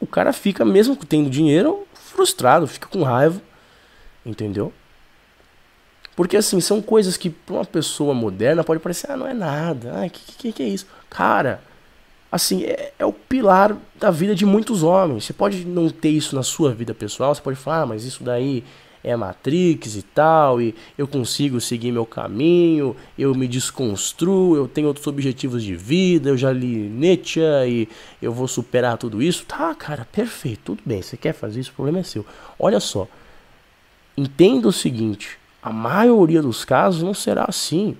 o 0.00 0.06
cara 0.06 0.32
fica, 0.32 0.64
mesmo 0.64 0.96
tendo 0.96 1.28
dinheiro, 1.28 1.86
frustrado, 1.92 2.66
fica 2.66 2.88
com 2.88 3.02
raiva, 3.02 3.40
entendeu? 4.24 4.72
Porque 6.16 6.36
assim, 6.36 6.60
são 6.60 6.80
coisas 6.80 7.16
que 7.16 7.28
para 7.28 7.56
uma 7.56 7.64
pessoa 7.64 8.14
moderna 8.14 8.64
pode 8.64 8.80
parecer, 8.80 9.10
ah, 9.10 9.16
não 9.16 9.26
é 9.26 9.34
nada, 9.34 10.02
ah, 10.02 10.08
que, 10.08 10.20
que, 10.32 10.52
que 10.52 10.62
é 10.62 10.66
isso? 10.66 10.86
Cara, 11.08 11.62
assim, 12.32 12.64
é, 12.64 12.92
é, 12.98 13.04
o 13.04 13.12
pilar 13.12 13.76
da 13.98 14.10
vida 14.10 14.34
de 14.34 14.46
muitos 14.46 14.82
homens. 14.82 15.24
Você 15.24 15.32
pode 15.32 15.66
não 15.66 15.90
ter 15.90 16.10
isso 16.10 16.34
na 16.34 16.42
sua 16.42 16.72
vida 16.72 16.94
pessoal, 16.94 17.34
você 17.34 17.42
pode 17.42 17.58
falar, 17.58 17.82
ah, 17.82 17.86
mas 17.86 18.04
isso 18.04 18.24
daí 18.24 18.64
é 19.02 19.16
Matrix 19.16 19.96
e 19.96 20.02
tal, 20.02 20.60
e 20.60 20.74
eu 20.96 21.08
consigo 21.08 21.60
seguir 21.60 21.90
meu 21.90 22.04
caminho, 22.04 22.94
eu 23.18 23.34
me 23.34 23.48
desconstruo, 23.48 24.56
eu 24.56 24.68
tenho 24.68 24.88
outros 24.88 25.06
objetivos 25.06 25.62
de 25.62 25.74
vida, 25.74 26.28
eu 26.28 26.36
já 26.36 26.52
li 26.52 26.66
Nietzsche 26.66 27.40
e 27.66 27.88
eu 28.20 28.32
vou 28.32 28.46
superar 28.46 28.98
tudo 28.98 29.22
isso. 29.22 29.44
Tá, 29.46 29.74
cara, 29.74 30.06
perfeito, 30.10 30.60
tudo 30.64 30.82
bem, 30.84 31.02
você 31.02 31.16
quer 31.16 31.32
fazer 31.32 31.60
isso, 31.60 31.70
o 31.70 31.74
problema 31.74 32.00
é 32.00 32.02
seu. 32.02 32.24
Olha 32.58 32.80
só, 32.80 33.08
entenda 34.16 34.68
o 34.68 34.72
seguinte: 34.72 35.38
a 35.62 35.72
maioria 35.72 36.42
dos 36.42 36.64
casos 36.64 37.02
não 37.02 37.14
será 37.14 37.46
assim. 37.48 37.96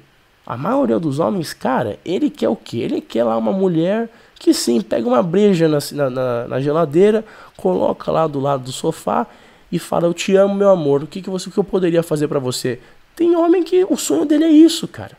A 0.47 0.57
maioria 0.57 0.99
dos 0.99 1.19
homens, 1.19 1.53
cara, 1.53 1.99
ele 2.05 2.29
quer 2.29 2.49
o 2.49 2.57
quê? 2.57 2.79
Ele 2.79 3.01
quer 3.01 3.25
lá 3.25 3.37
uma 3.37 3.53
mulher 3.53 4.11
que 4.39 4.53
sim, 4.55 4.81
pega 4.81 5.07
uma 5.07 5.23
breja 5.23 5.69
na, 5.69 6.11
na, 6.11 6.49
na 6.49 6.61
geladeira, 6.61 7.25
coloca 7.57 8.11
lá 8.11 8.27
do 8.27 8.41
lado 8.41 8.65
do 8.65 8.73
sofá 8.73 9.27
e 9.71 9.79
fala: 9.79 10.07
Eu 10.07 10.15
te 10.15 10.35
amo, 10.37 10.55
meu 10.55 10.71
amor, 10.71 11.03
o 11.03 11.07
que, 11.07 11.23
que, 11.23 11.31
você, 11.31 11.49
o 11.49 11.53
que 11.53 11.59
eu 11.59 11.65
poderia 11.65 12.03
fazer 12.03 12.29
para 12.29 12.39
você? 12.39 12.81
Tem 13.15 13.37
homem 13.37 13.63
que 13.63 13.85
o 13.85 13.97
sonho 13.97 14.25
dele 14.25 14.45
é 14.45 14.51
isso, 14.51 14.89
cara. 14.89 15.17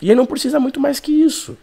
E 0.00 0.06
ele 0.06 0.14
não 0.14 0.26
precisa 0.26 0.60
muito 0.60 0.80
mais 0.80 1.00
que 1.00 1.12
isso. 1.12 1.56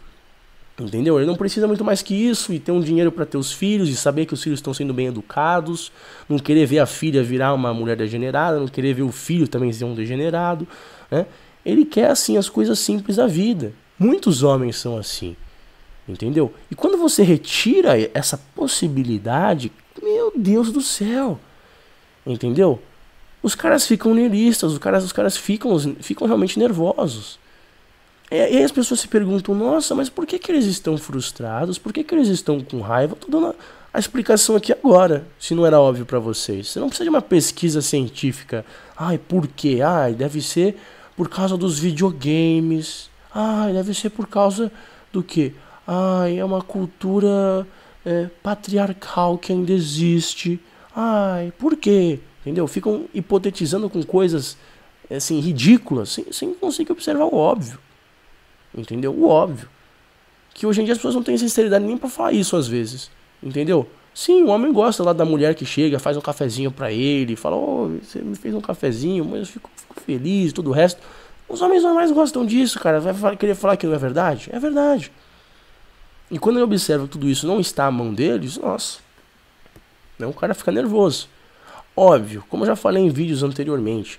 Entendeu? 0.78 1.18
Ele 1.18 1.26
não 1.26 1.36
precisa 1.36 1.68
muito 1.68 1.84
mais 1.84 2.02
que 2.02 2.14
isso 2.14 2.52
e 2.52 2.58
ter 2.58 2.72
um 2.72 2.80
dinheiro 2.80 3.12
para 3.12 3.24
ter 3.24 3.36
os 3.36 3.52
filhos 3.52 3.88
e 3.88 3.94
saber 3.94 4.26
que 4.26 4.34
os 4.34 4.42
filhos 4.42 4.58
estão 4.58 4.74
sendo 4.74 4.92
bem 4.92 5.06
educados, 5.06 5.92
não 6.28 6.36
querer 6.36 6.66
ver 6.66 6.80
a 6.80 6.86
filha 6.86 7.22
virar 7.22 7.54
uma 7.54 7.72
mulher 7.72 7.96
degenerada, 7.96 8.58
não 8.58 8.66
querer 8.66 8.92
ver 8.92 9.02
o 9.02 9.12
filho 9.12 9.46
também 9.46 9.72
ser 9.72 9.84
um 9.84 9.94
degenerado, 9.94 10.66
né? 11.08 11.26
Ele 11.64 11.84
quer 11.84 12.10
assim 12.10 12.36
as 12.36 12.48
coisas 12.48 12.78
simples 12.80 13.16
da 13.16 13.26
vida. 13.26 13.72
Muitos 13.96 14.42
homens 14.42 14.76
são 14.76 14.98
assim. 14.98 15.36
Entendeu? 16.08 16.52
E 16.70 16.74
quando 16.74 16.98
você 16.98 17.22
retira 17.22 17.92
essa 18.12 18.36
possibilidade, 18.54 19.72
meu 20.02 20.32
Deus 20.36 20.72
do 20.72 20.80
céu. 20.80 21.38
Entendeu? 22.26 22.80
Os 23.42 23.54
caras 23.54 23.86
ficam 23.86 24.14
nihilistas, 24.14 24.72
os 24.72 24.78
caras, 24.78 25.04
os 25.04 25.12
caras 25.12 25.36
ficam, 25.36 25.78
ficam 26.00 26.26
realmente 26.26 26.58
nervosos. 26.58 27.38
E, 28.30 28.40
aí 28.40 28.62
as 28.64 28.72
pessoas 28.72 29.00
se 29.00 29.08
perguntam, 29.08 29.54
nossa, 29.54 29.94
mas 29.94 30.08
por 30.08 30.26
que, 30.26 30.38
que 30.38 30.50
eles 30.50 30.64
estão 30.64 30.96
frustrados? 30.96 31.78
Por 31.78 31.92
que, 31.92 32.02
que 32.02 32.14
eles 32.14 32.28
estão 32.28 32.60
com 32.60 32.80
raiva? 32.80 33.14
Estou 33.14 33.30
dando 33.30 33.48
a, 33.48 33.54
a, 33.92 33.98
explicação 33.98 34.56
aqui 34.56 34.72
agora, 34.72 35.26
se 35.38 35.54
não 35.54 35.66
era 35.66 35.78
óbvio 35.78 36.06
para 36.06 36.18
vocês. 36.18 36.68
Você 36.68 36.80
não 36.80 36.88
precisa 36.88 37.04
de 37.04 37.10
uma 37.10 37.20
pesquisa 37.20 37.82
científica. 37.82 38.64
Ai, 38.96 39.18
por 39.18 39.46
quê? 39.46 39.80
Ai, 39.84 40.14
deve 40.14 40.40
ser 40.40 40.76
por 41.16 41.28
causa 41.28 41.56
dos 41.56 41.78
videogames. 41.78 43.10
Ai, 43.34 43.72
deve 43.74 43.92
ser 43.92 44.10
por 44.10 44.26
causa 44.26 44.72
do 45.12 45.22
quê? 45.22 45.52
Ai, 45.86 46.38
é 46.38 46.44
uma 46.44 46.62
cultura 46.62 47.66
é, 48.06 48.28
patriarcal 48.42 49.36
que 49.36 49.52
ainda 49.52 49.72
existe. 49.72 50.58
Ai, 50.94 51.52
por 51.58 51.76
quê? 51.76 52.20
Entendeu? 52.40 52.66
Ficam 52.66 53.06
hipotetizando 53.12 53.88
com 53.90 54.02
coisas 54.02 54.56
assim 55.10 55.40
ridículas, 55.40 56.10
sem, 56.10 56.26
sem 56.30 56.54
conseguir 56.54 56.92
observar 56.92 57.24
o 57.24 57.34
óbvio. 57.34 57.78
Entendeu? 58.76 59.12
O 59.12 59.26
óbvio. 59.28 59.68
Que 60.52 60.66
hoje 60.66 60.82
em 60.82 60.84
dia 60.84 60.92
as 60.92 60.98
pessoas 60.98 61.14
não 61.14 61.22
têm 61.22 61.36
sinceridade 61.36 61.84
nem 61.84 61.96
para 61.96 62.08
falar 62.08 62.32
isso 62.32 62.56
às 62.56 62.68
vezes. 62.68 63.10
Entendeu? 63.42 63.88
Sim, 64.14 64.44
o 64.44 64.48
homem 64.48 64.72
gosta 64.72 65.02
lá 65.02 65.12
da 65.12 65.24
mulher 65.24 65.56
que 65.56 65.66
chega, 65.66 65.98
faz 65.98 66.16
um 66.16 66.20
cafezinho 66.20 66.70
para 66.70 66.92
ele, 66.92 67.34
fala, 67.34 67.56
oh, 67.56 67.88
você 68.00 68.20
me 68.20 68.36
fez 68.36 68.54
um 68.54 68.60
cafezinho, 68.60 69.24
mas 69.24 69.40
eu 69.40 69.46
fico, 69.46 69.68
fico 69.74 70.00
feliz, 70.00 70.52
tudo 70.52 70.70
o 70.70 70.72
resto. 70.72 71.02
Os 71.48 71.60
homens 71.60 71.82
normais 71.82 72.12
gostam 72.12 72.46
disso, 72.46 72.78
cara. 72.78 73.00
Vai 73.00 73.36
querer 73.36 73.56
falar 73.56 73.76
que 73.76 73.86
não 73.86 73.94
é 73.94 73.98
verdade? 73.98 74.48
É 74.52 74.58
verdade. 74.58 75.10
E 76.30 76.38
quando 76.38 76.58
eu 76.58 76.64
observo 76.64 77.08
tudo 77.08 77.28
isso 77.28 77.46
não 77.46 77.60
está 77.60 77.86
à 77.86 77.90
mão 77.90 78.14
deles, 78.14 78.56
nossa, 78.56 78.98
né, 80.18 80.26
o 80.26 80.32
cara 80.32 80.54
fica 80.54 80.72
nervoso. 80.72 81.28
Óbvio, 81.96 82.44
como 82.48 82.64
eu 82.64 82.68
já 82.68 82.76
falei 82.76 83.02
em 83.02 83.10
vídeos 83.10 83.42
anteriormente, 83.42 84.18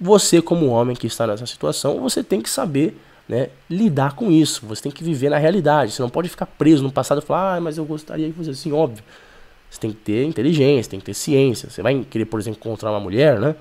você 0.00 0.40
como 0.40 0.66
homem 0.66 0.94
que 0.94 1.06
está 1.06 1.26
nessa 1.26 1.46
situação, 1.46 2.00
você 2.00 2.22
tem 2.22 2.40
que 2.40 2.50
saber 2.50 2.96
né, 3.28 3.48
lidar 3.68 4.14
com 4.14 4.30
isso. 4.30 4.64
Você 4.66 4.82
tem 4.82 4.92
que 4.92 5.02
viver 5.02 5.30
na 5.30 5.38
realidade. 5.38 5.92
Você 5.92 6.02
não 6.02 6.08
pode 6.08 6.28
ficar 6.28 6.46
preso 6.46 6.82
no 6.82 6.92
passado 6.92 7.20
e 7.20 7.24
falar, 7.24 7.56
ah, 7.56 7.60
mas 7.60 7.78
eu 7.78 7.84
gostaria 7.84 8.28
de 8.28 8.32
fazer 8.32 8.52
assim, 8.52 8.72
óbvio. 8.72 9.02
Você 9.68 9.80
tem 9.80 9.90
que 9.90 9.96
ter 9.96 10.24
inteligência, 10.24 10.90
tem 10.90 11.00
que 11.00 11.06
ter 11.06 11.14
ciência. 11.14 11.68
Você 11.68 11.82
vai 11.82 12.06
querer, 12.08 12.26
por 12.26 12.38
exemplo, 12.38 12.60
encontrar 12.60 12.90
uma 12.90 13.00
mulher, 13.00 13.40
né? 13.40 13.56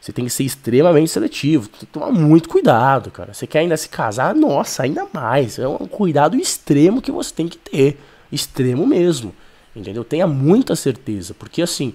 Você 0.00 0.12
tem 0.12 0.24
que 0.24 0.30
ser 0.30 0.44
extremamente 0.44 1.10
seletivo. 1.10 1.68
Tem 1.68 1.80
que 1.80 1.86
tomar 1.86 2.12
muito 2.12 2.48
cuidado, 2.48 3.10
cara. 3.10 3.34
Você 3.34 3.46
quer 3.46 3.60
ainda 3.60 3.76
se 3.76 3.88
casar? 3.88 4.34
Nossa, 4.34 4.84
ainda 4.84 5.06
mais. 5.12 5.58
É 5.58 5.66
um 5.66 5.78
cuidado 5.78 6.36
extremo 6.36 7.02
que 7.02 7.10
você 7.10 7.34
tem 7.34 7.48
que 7.48 7.58
ter. 7.58 7.98
Extremo 8.30 8.86
mesmo. 8.86 9.34
Entendeu? 9.78 10.04
Tenha 10.04 10.26
muita 10.26 10.74
certeza. 10.74 11.34
Porque, 11.34 11.62
assim, 11.62 11.94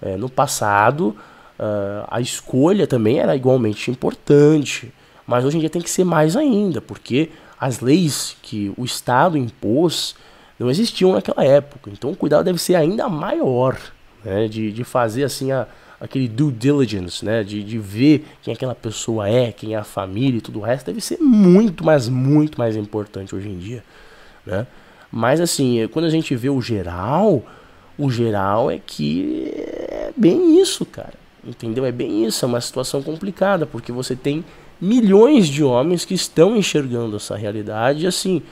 é, 0.00 0.16
no 0.16 0.28
passado, 0.28 1.16
uh, 1.58 2.06
a 2.08 2.20
escolha 2.20 2.86
também 2.86 3.18
era 3.18 3.34
igualmente 3.34 3.90
importante. 3.90 4.92
Mas 5.26 5.44
hoje 5.44 5.56
em 5.56 5.60
dia 5.60 5.70
tem 5.70 5.82
que 5.82 5.90
ser 5.90 6.04
mais 6.04 6.36
ainda, 6.36 6.80
porque 6.80 7.30
as 7.58 7.80
leis 7.80 8.36
que 8.42 8.72
o 8.76 8.84
Estado 8.84 9.38
impôs 9.38 10.14
não 10.58 10.70
existiam 10.70 11.12
naquela 11.12 11.44
época. 11.44 11.90
Então 11.90 12.10
o 12.10 12.16
cuidado 12.16 12.44
deve 12.44 12.58
ser 12.58 12.74
ainda 12.74 13.08
maior, 13.08 13.78
né? 14.24 14.46
De, 14.48 14.70
de 14.70 14.84
fazer 14.84 15.24
assim 15.24 15.50
a, 15.50 15.66
aquele 15.98 16.28
due 16.28 16.52
diligence, 16.52 17.24
né? 17.24 17.42
De, 17.42 17.62
de 17.62 17.78
ver 17.78 18.26
quem 18.42 18.52
aquela 18.52 18.74
pessoa 18.74 19.28
é, 19.28 19.50
quem 19.50 19.74
é 19.74 19.78
a 19.78 19.84
família 19.84 20.38
e 20.38 20.42
tudo 20.42 20.58
o 20.60 20.62
resto, 20.62 20.86
deve 20.86 21.00
ser 21.00 21.18
muito, 21.18 21.84
mas 21.84 22.08
muito 22.08 22.58
mais 22.58 22.76
importante 22.76 23.34
hoje 23.34 23.48
em 23.48 23.58
dia, 23.58 23.82
né? 24.44 24.66
Mas 25.16 25.40
assim, 25.40 25.86
quando 25.92 26.06
a 26.06 26.10
gente 26.10 26.34
vê 26.34 26.50
o 26.50 26.60
geral, 26.60 27.40
o 27.96 28.10
geral 28.10 28.68
é 28.68 28.80
que 28.84 29.48
é 29.54 30.12
bem 30.16 30.60
isso, 30.60 30.84
cara. 30.84 31.14
Entendeu? 31.46 31.84
É 31.84 31.92
bem 31.92 32.24
isso, 32.26 32.44
é 32.44 32.48
uma 32.48 32.60
situação 32.60 33.00
complicada, 33.00 33.64
porque 33.64 33.92
você 33.92 34.16
tem 34.16 34.44
milhões 34.80 35.46
de 35.46 35.62
homens 35.62 36.04
que 36.04 36.14
estão 36.14 36.56
enxergando 36.56 37.14
essa 37.14 37.36
realidade 37.36 38.02
e 38.02 38.06
assim, 38.08 38.42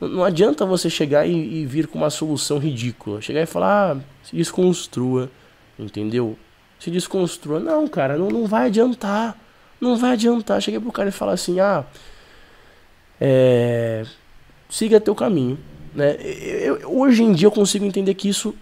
não 0.00 0.24
adianta 0.24 0.64
você 0.64 0.88
chegar 0.88 1.26
e, 1.26 1.32
e, 1.32 1.66
vir 1.66 1.86
com 1.86 1.98
uma 1.98 2.08
solução 2.08 2.56
ridícula. 2.56 3.20
Chegar 3.20 3.42
e 3.42 3.46
falar, 3.46 3.92
ah, 3.92 4.00
se 4.22 4.34
desconstrua, 4.34 5.30
entendeu? 5.78 6.34
Se 6.80 6.90
desconstrua. 6.90 7.60
Não, 7.60 7.86
cara, 7.86 8.16
não, 8.16 8.30
não 8.30 8.46
vai 8.46 8.68
adiantar. 8.68 9.36
Não 9.78 9.98
vai 9.98 10.12
adiantar. 10.12 10.62
Cheguei 10.62 10.80
pro 10.80 10.90
cara 10.90 11.10
e 11.10 11.12
falar 11.12 11.32
assim, 11.32 11.60
ah, 11.60 11.84
é, 13.20 14.06
siga 14.70 14.98
teu 14.98 15.14
caminho. 15.14 15.58
Né? 15.96 16.16
Eu, 16.20 16.76
eu, 16.76 16.90
hoje 16.92 17.24
em 17.24 17.32
dia 17.32 17.48
eu 17.48 17.52
consigo 17.52 17.84
entender 17.84 18.14
que 18.14 18.28
isso, 18.28 18.54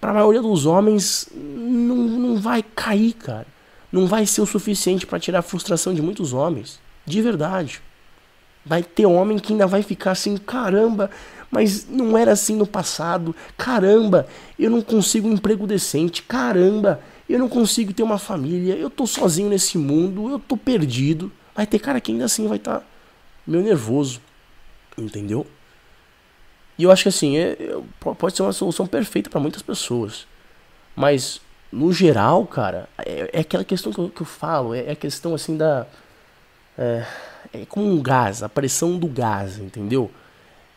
para 0.00 0.10
a 0.10 0.14
maioria 0.14 0.42
dos 0.42 0.66
homens, 0.66 1.28
não, 1.32 1.96
não 1.96 2.36
vai 2.40 2.62
cair, 2.62 3.12
cara 3.12 3.46
não 3.92 4.06
vai 4.06 4.26
ser 4.26 4.40
o 4.40 4.46
suficiente 4.46 5.06
para 5.06 5.18
tirar 5.18 5.40
a 5.40 5.42
frustração 5.42 5.92
de 5.92 6.02
muitos 6.02 6.32
homens. 6.32 6.78
De 7.04 7.20
verdade. 7.20 7.80
Vai 8.64 8.82
ter 8.82 9.06
homem 9.06 9.38
que 9.38 9.52
ainda 9.52 9.66
vai 9.66 9.82
ficar 9.82 10.12
assim, 10.12 10.36
caramba, 10.36 11.10
mas 11.50 11.88
não 11.88 12.16
era 12.16 12.32
assim 12.32 12.54
no 12.54 12.66
passado. 12.66 13.34
Caramba, 13.56 14.26
eu 14.58 14.70
não 14.70 14.82
consigo 14.82 15.28
um 15.28 15.32
emprego 15.32 15.66
decente. 15.66 16.22
Caramba, 16.22 17.00
eu 17.28 17.38
não 17.38 17.48
consigo 17.48 17.92
ter 17.92 18.02
uma 18.02 18.18
família. 18.18 18.74
Eu 18.74 18.90
tô 18.90 19.06
sozinho 19.06 19.48
nesse 19.48 19.78
mundo, 19.78 20.30
eu 20.30 20.38
tô 20.38 20.56
perdido. 20.56 21.32
Vai 21.54 21.66
ter 21.66 21.78
cara 21.78 22.00
que 22.00 22.12
ainda 22.12 22.26
assim 22.26 22.46
vai 22.46 22.58
estar 22.58 22.80
tá 22.80 22.86
meio 23.46 23.64
nervoso. 23.64 24.20
Entendeu? 24.96 25.46
E 26.80 26.82
eu 26.82 26.90
acho 26.90 27.02
que 27.02 27.10
assim, 27.10 27.36
é, 27.36 27.58
é, 27.60 28.14
pode 28.14 28.34
ser 28.34 28.40
uma 28.40 28.54
solução 28.54 28.86
perfeita 28.86 29.28
para 29.28 29.38
muitas 29.38 29.60
pessoas. 29.60 30.26
Mas 30.96 31.38
no 31.70 31.92
geral, 31.92 32.46
cara, 32.46 32.88
é, 32.96 33.28
é 33.34 33.40
aquela 33.40 33.62
questão 33.62 33.92
que 33.92 33.98
eu, 33.98 34.08
que 34.08 34.22
eu 34.22 34.26
falo, 34.26 34.74
é, 34.74 34.86
é, 34.86 34.92
a 34.92 34.96
questão 34.96 35.34
assim 35.34 35.58
da. 35.58 35.86
É, 36.78 37.04
é 37.52 37.66
como 37.66 37.86
um 37.86 38.00
gás, 38.00 38.42
a 38.42 38.48
pressão 38.48 38.96
do 38.96 39.06
gás, 39.06 39.58
entendeu? 39.58 40.10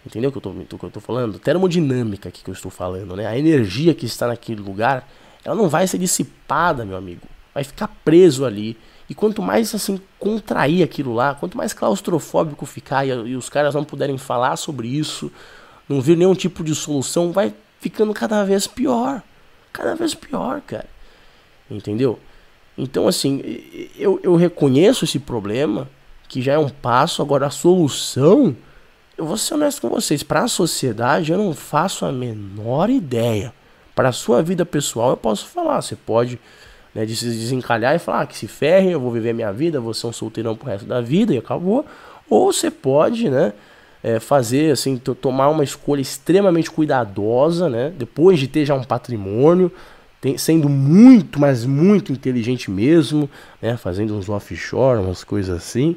Entendeu 0.05 0.29
o 0.29 0.33
que 0.33 0.41
que 0.77 0.85
eu 0.85 0.91
tô 0.91 0.99
falando? 0.99 1.39
Termodinâmica 1.39 2.29
que 2.29 2.45
eu 2.49 2.53
estou 2.53 2.69
falando, 2.69 3.15
né? 3.15 3.25
A 3.25 3.37
energia 3.37 3.93
que 3.93 4.05
está 4.05 4.27
naquele 4.27 4.61
lugar, 4.61 5.07
ela 5.45 5.55
não 5.55 5.69
vai 5.69 5.87
ser 5.87 5.99
dissipada, 5.99 6.83
meu 6.83 6.97
amigo. 6.97 7.21
Vai 7.53 7.63
ficar 7.63 7.87
preso 8.03 8.43
ali. 8.43 8.77
E 9.09 9.15
quanto 9.15 9.41
mais 9.41 9.73
assim 9.73 10.01
contrair 10.19 10.83
aquilo 10.83 11.13
lá, 11.13 11.33
quanto 11.33 11.55
mais 11.55 11.71
claustrofóbico 11.71 12.65
ficar 12.65 13.05
e, 13.05 13.11
e 13.11 13.35
os 13.37 13.47
caras 13.47 13.73
não 13.73 13.85
puderem 13.85 14.17
falar 14.17 14.57
sobre 14.57 14.89
isso, 14.89 15.31
não 15.87 16.01
vir 16.01 16.17
nenhum 16.17 16.35
tipo 16.35 16.63
de 16.63 16.73
solução, 16.73 17.31
vai 17.31 17.53
ficando 17.79 18.13
cada 18.13 18.43
vez 18.43 18.67
pior 18.67 19.21
cada 19.73 19.95
vez 19.95 20.13
pior, 20.13 20.61
cara. 20.61 20.85
Entendeu? 21.69 22.19
Então, 22.77 23.07
assim, 23.07 23.41
eu, 23.97 24.19
eu 24.23 24.35
reconheço 24.35 25.03
esse 25.03 25.19
problema, 25.19 25.89
que 26.29 26.41
já 26.41 26.53
é 26.53 26.57
um 26.57 26.69
passo, 26.69 27.21
agora 27.21 27.47
a 27.47 27.49
solução, 27.49 28.55
eu 29.17 29.25
vou 29.25 29.37
ser 29.37 29.55
honesto 29.55 29.81
com 29.81 29.89
vocês, 29.89 30.23
para 30.23 30.43
a 30.43 30.47
sociedade 30.47 31.31
eu 31.31 31.37
não 31.37 31.53
faço 31.53 32.05
a 32.05 32.11
menor 32.11 32.89
ideia. 32.89 33.53
Para 33.95 34.09
a 34.09 34.13
sua 34.13 34.41
vida 34.41 34.65
pessoal 34.65 35.11
eu 35.11 35.17
posso 35.17 35.45
falar, 35.47 35.81
você 35.81 35.95
pode 35.95 36.39
né, 36.95 37.05
de 37.05 37.15
se 37.15 37.25
desencalhar 37.25 37.95
e 37.95 37.99
falar 37.99 38.21
ah, 38.21 38.27
que 38.27 38.37
se 38.37 38.47
ferre, 38.47 38.91
eu 38.91 38.99
vou 38.99 39.11
viver 39.11 39.33
minha 39.33 39.51
vida, 39.51 39.79
vou 39.79 39.93
ser 39.93 40.07
um 40.07 40.13
solteirão 40.13 40.55
pro 40.55 40.67
resto 40.67 40.85
da 40.85 41.01
vida 41.01 41.33
e 41.33 41.37
acabou. 41.37 41.85
Ou 42.27 42.51
você 42.51 42.71
pode, 42.71 43.29
né, 43.29 43.53
é, 44.03 44.19
fazer, 44.19 44.71
assim, 44.71 44.97
tomar 44.97 45.47
uma 45.47 45.63
escolha 45.63 46.01
extremamente 46.01 46.69
cuidadosa, 46.69 47.69
né? 47.69 47.93
Depois 47.97 48.37
de 48.37 48.49
ter 48.49 48.65
já 48.65 48.75
um 48.75 48.83
patrimônio, 48.83 49.71
tem, 50.19 50.37
sendo 50.37 50.67
muito, 50.67 51.39
mas 51.39 51.65
muito 51.65 52.11
inteligente 52.11 52.69
mesmo, 52.69 53.29
né? 53.61 53.77
Fazendo 53.77 54.15
uns 54.15 54.27
offshore, 54.27 54.99
umas 54.99 55.23
coisas 55.23 55.55
assim, 55.55 55.95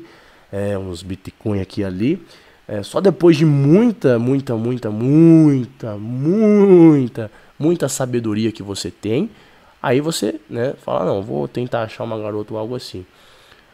é, 0.52 0.78
uns 0.78 1.02
Bitcoin 1.02 1.60
aqui 1.60 1.80
e 1.80 1.84
ali. 1.84 2.22
É, 2.68 2.82
só 2.82 3.00
depois 3.00 3.36
de 3.36 3.44
muita, 3.44 4.18
muita, 4.18 4.56
muita, 4.56 4.90
muita, 4.90 5.96
muita, 5.96 7.30
muita 7.58 7.88
sabedoria 7.88 8.52
que 8.52 8.62
você 8.62 8.90
tem, 8.90 9.30
aí 9.82 10.00
você, 10.00 10.40
né, 10.48 10.74
fala, 10.84 11.04
não, 11.04 11.22
vou 11.22 11.46
tentar 11.46 11.82
achar 11.82 12.04
uma 12.04 12.18
garota 12.18 12.54
ou 12.54 12.58
algo 12.58 12.74
assim. 12.74 13.04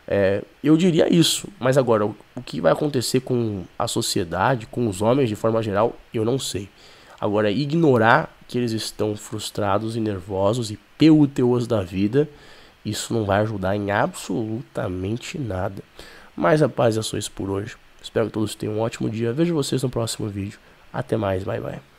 É, 0.07 0.43
eu 0.63 0.77
diria 0.77 1.13
isso, 1.13 1.49
mas 1.59 1.79
agora, 1.79 2.05
o, 2.05 2.15
que 2.45 2.61
vai 2.61 2.73
acontecer 2.73 3.21
com 3.21 3.65
a 3.79 3.87
sociedade, 3.87 4.67
com 4.67 4.89
os 4.89 5.01
homens 5.01 5.29
de 5.29 5.37
forma 5.37 5.63
geral, 5.63 5.97
eu 6.13 6.25
não 6.25 6.39
sei. 6.39 6.69
Agora, 7.21 7.51
ignorar 7.51 8.35
que 8.49 8.59
eles 8.59 8.73
estão 8.73 9.17
frustrados 9.17 9.97
e 9.97 10.01
nervosos 10.01 10.71
e 10.71 10.79
PUTOs 10.99 11.67
da 11.67 11.83
vida, 11.83 12.29
isso 12.85 13.15
não 13.15 13.25
vai 13.25 13.41
ajudar 13.41 13.77
em 13.77 13.91
absolutamente 13.91 15.39
nada. 15.39 15.83
Mas 16.37 16.63
a 16.63 16.69
paz 16.69 16.97
é 16.97 17.03
só 17.03 17.17
isso 17.17 17.31
por 17.31 17.49
hoje. 17.49 17.77
Espero 18.03 18.27
que 18.27 18.33
todos 18.33 18.55
tenham 18.55 18.75
um 18.75 18.81
ótimo 18.81 19.09
dia. 19.09 19.33
Vejo 19.33 19.55
vocês 19.55 19.83
no 19.83 19.91
próximo 19.91 20.29
vídeo. 20.29 20.59
Até 20.93 21.17
mais, 21.17 21.45
bye 21.45 21.61
bye. 21.61 21.92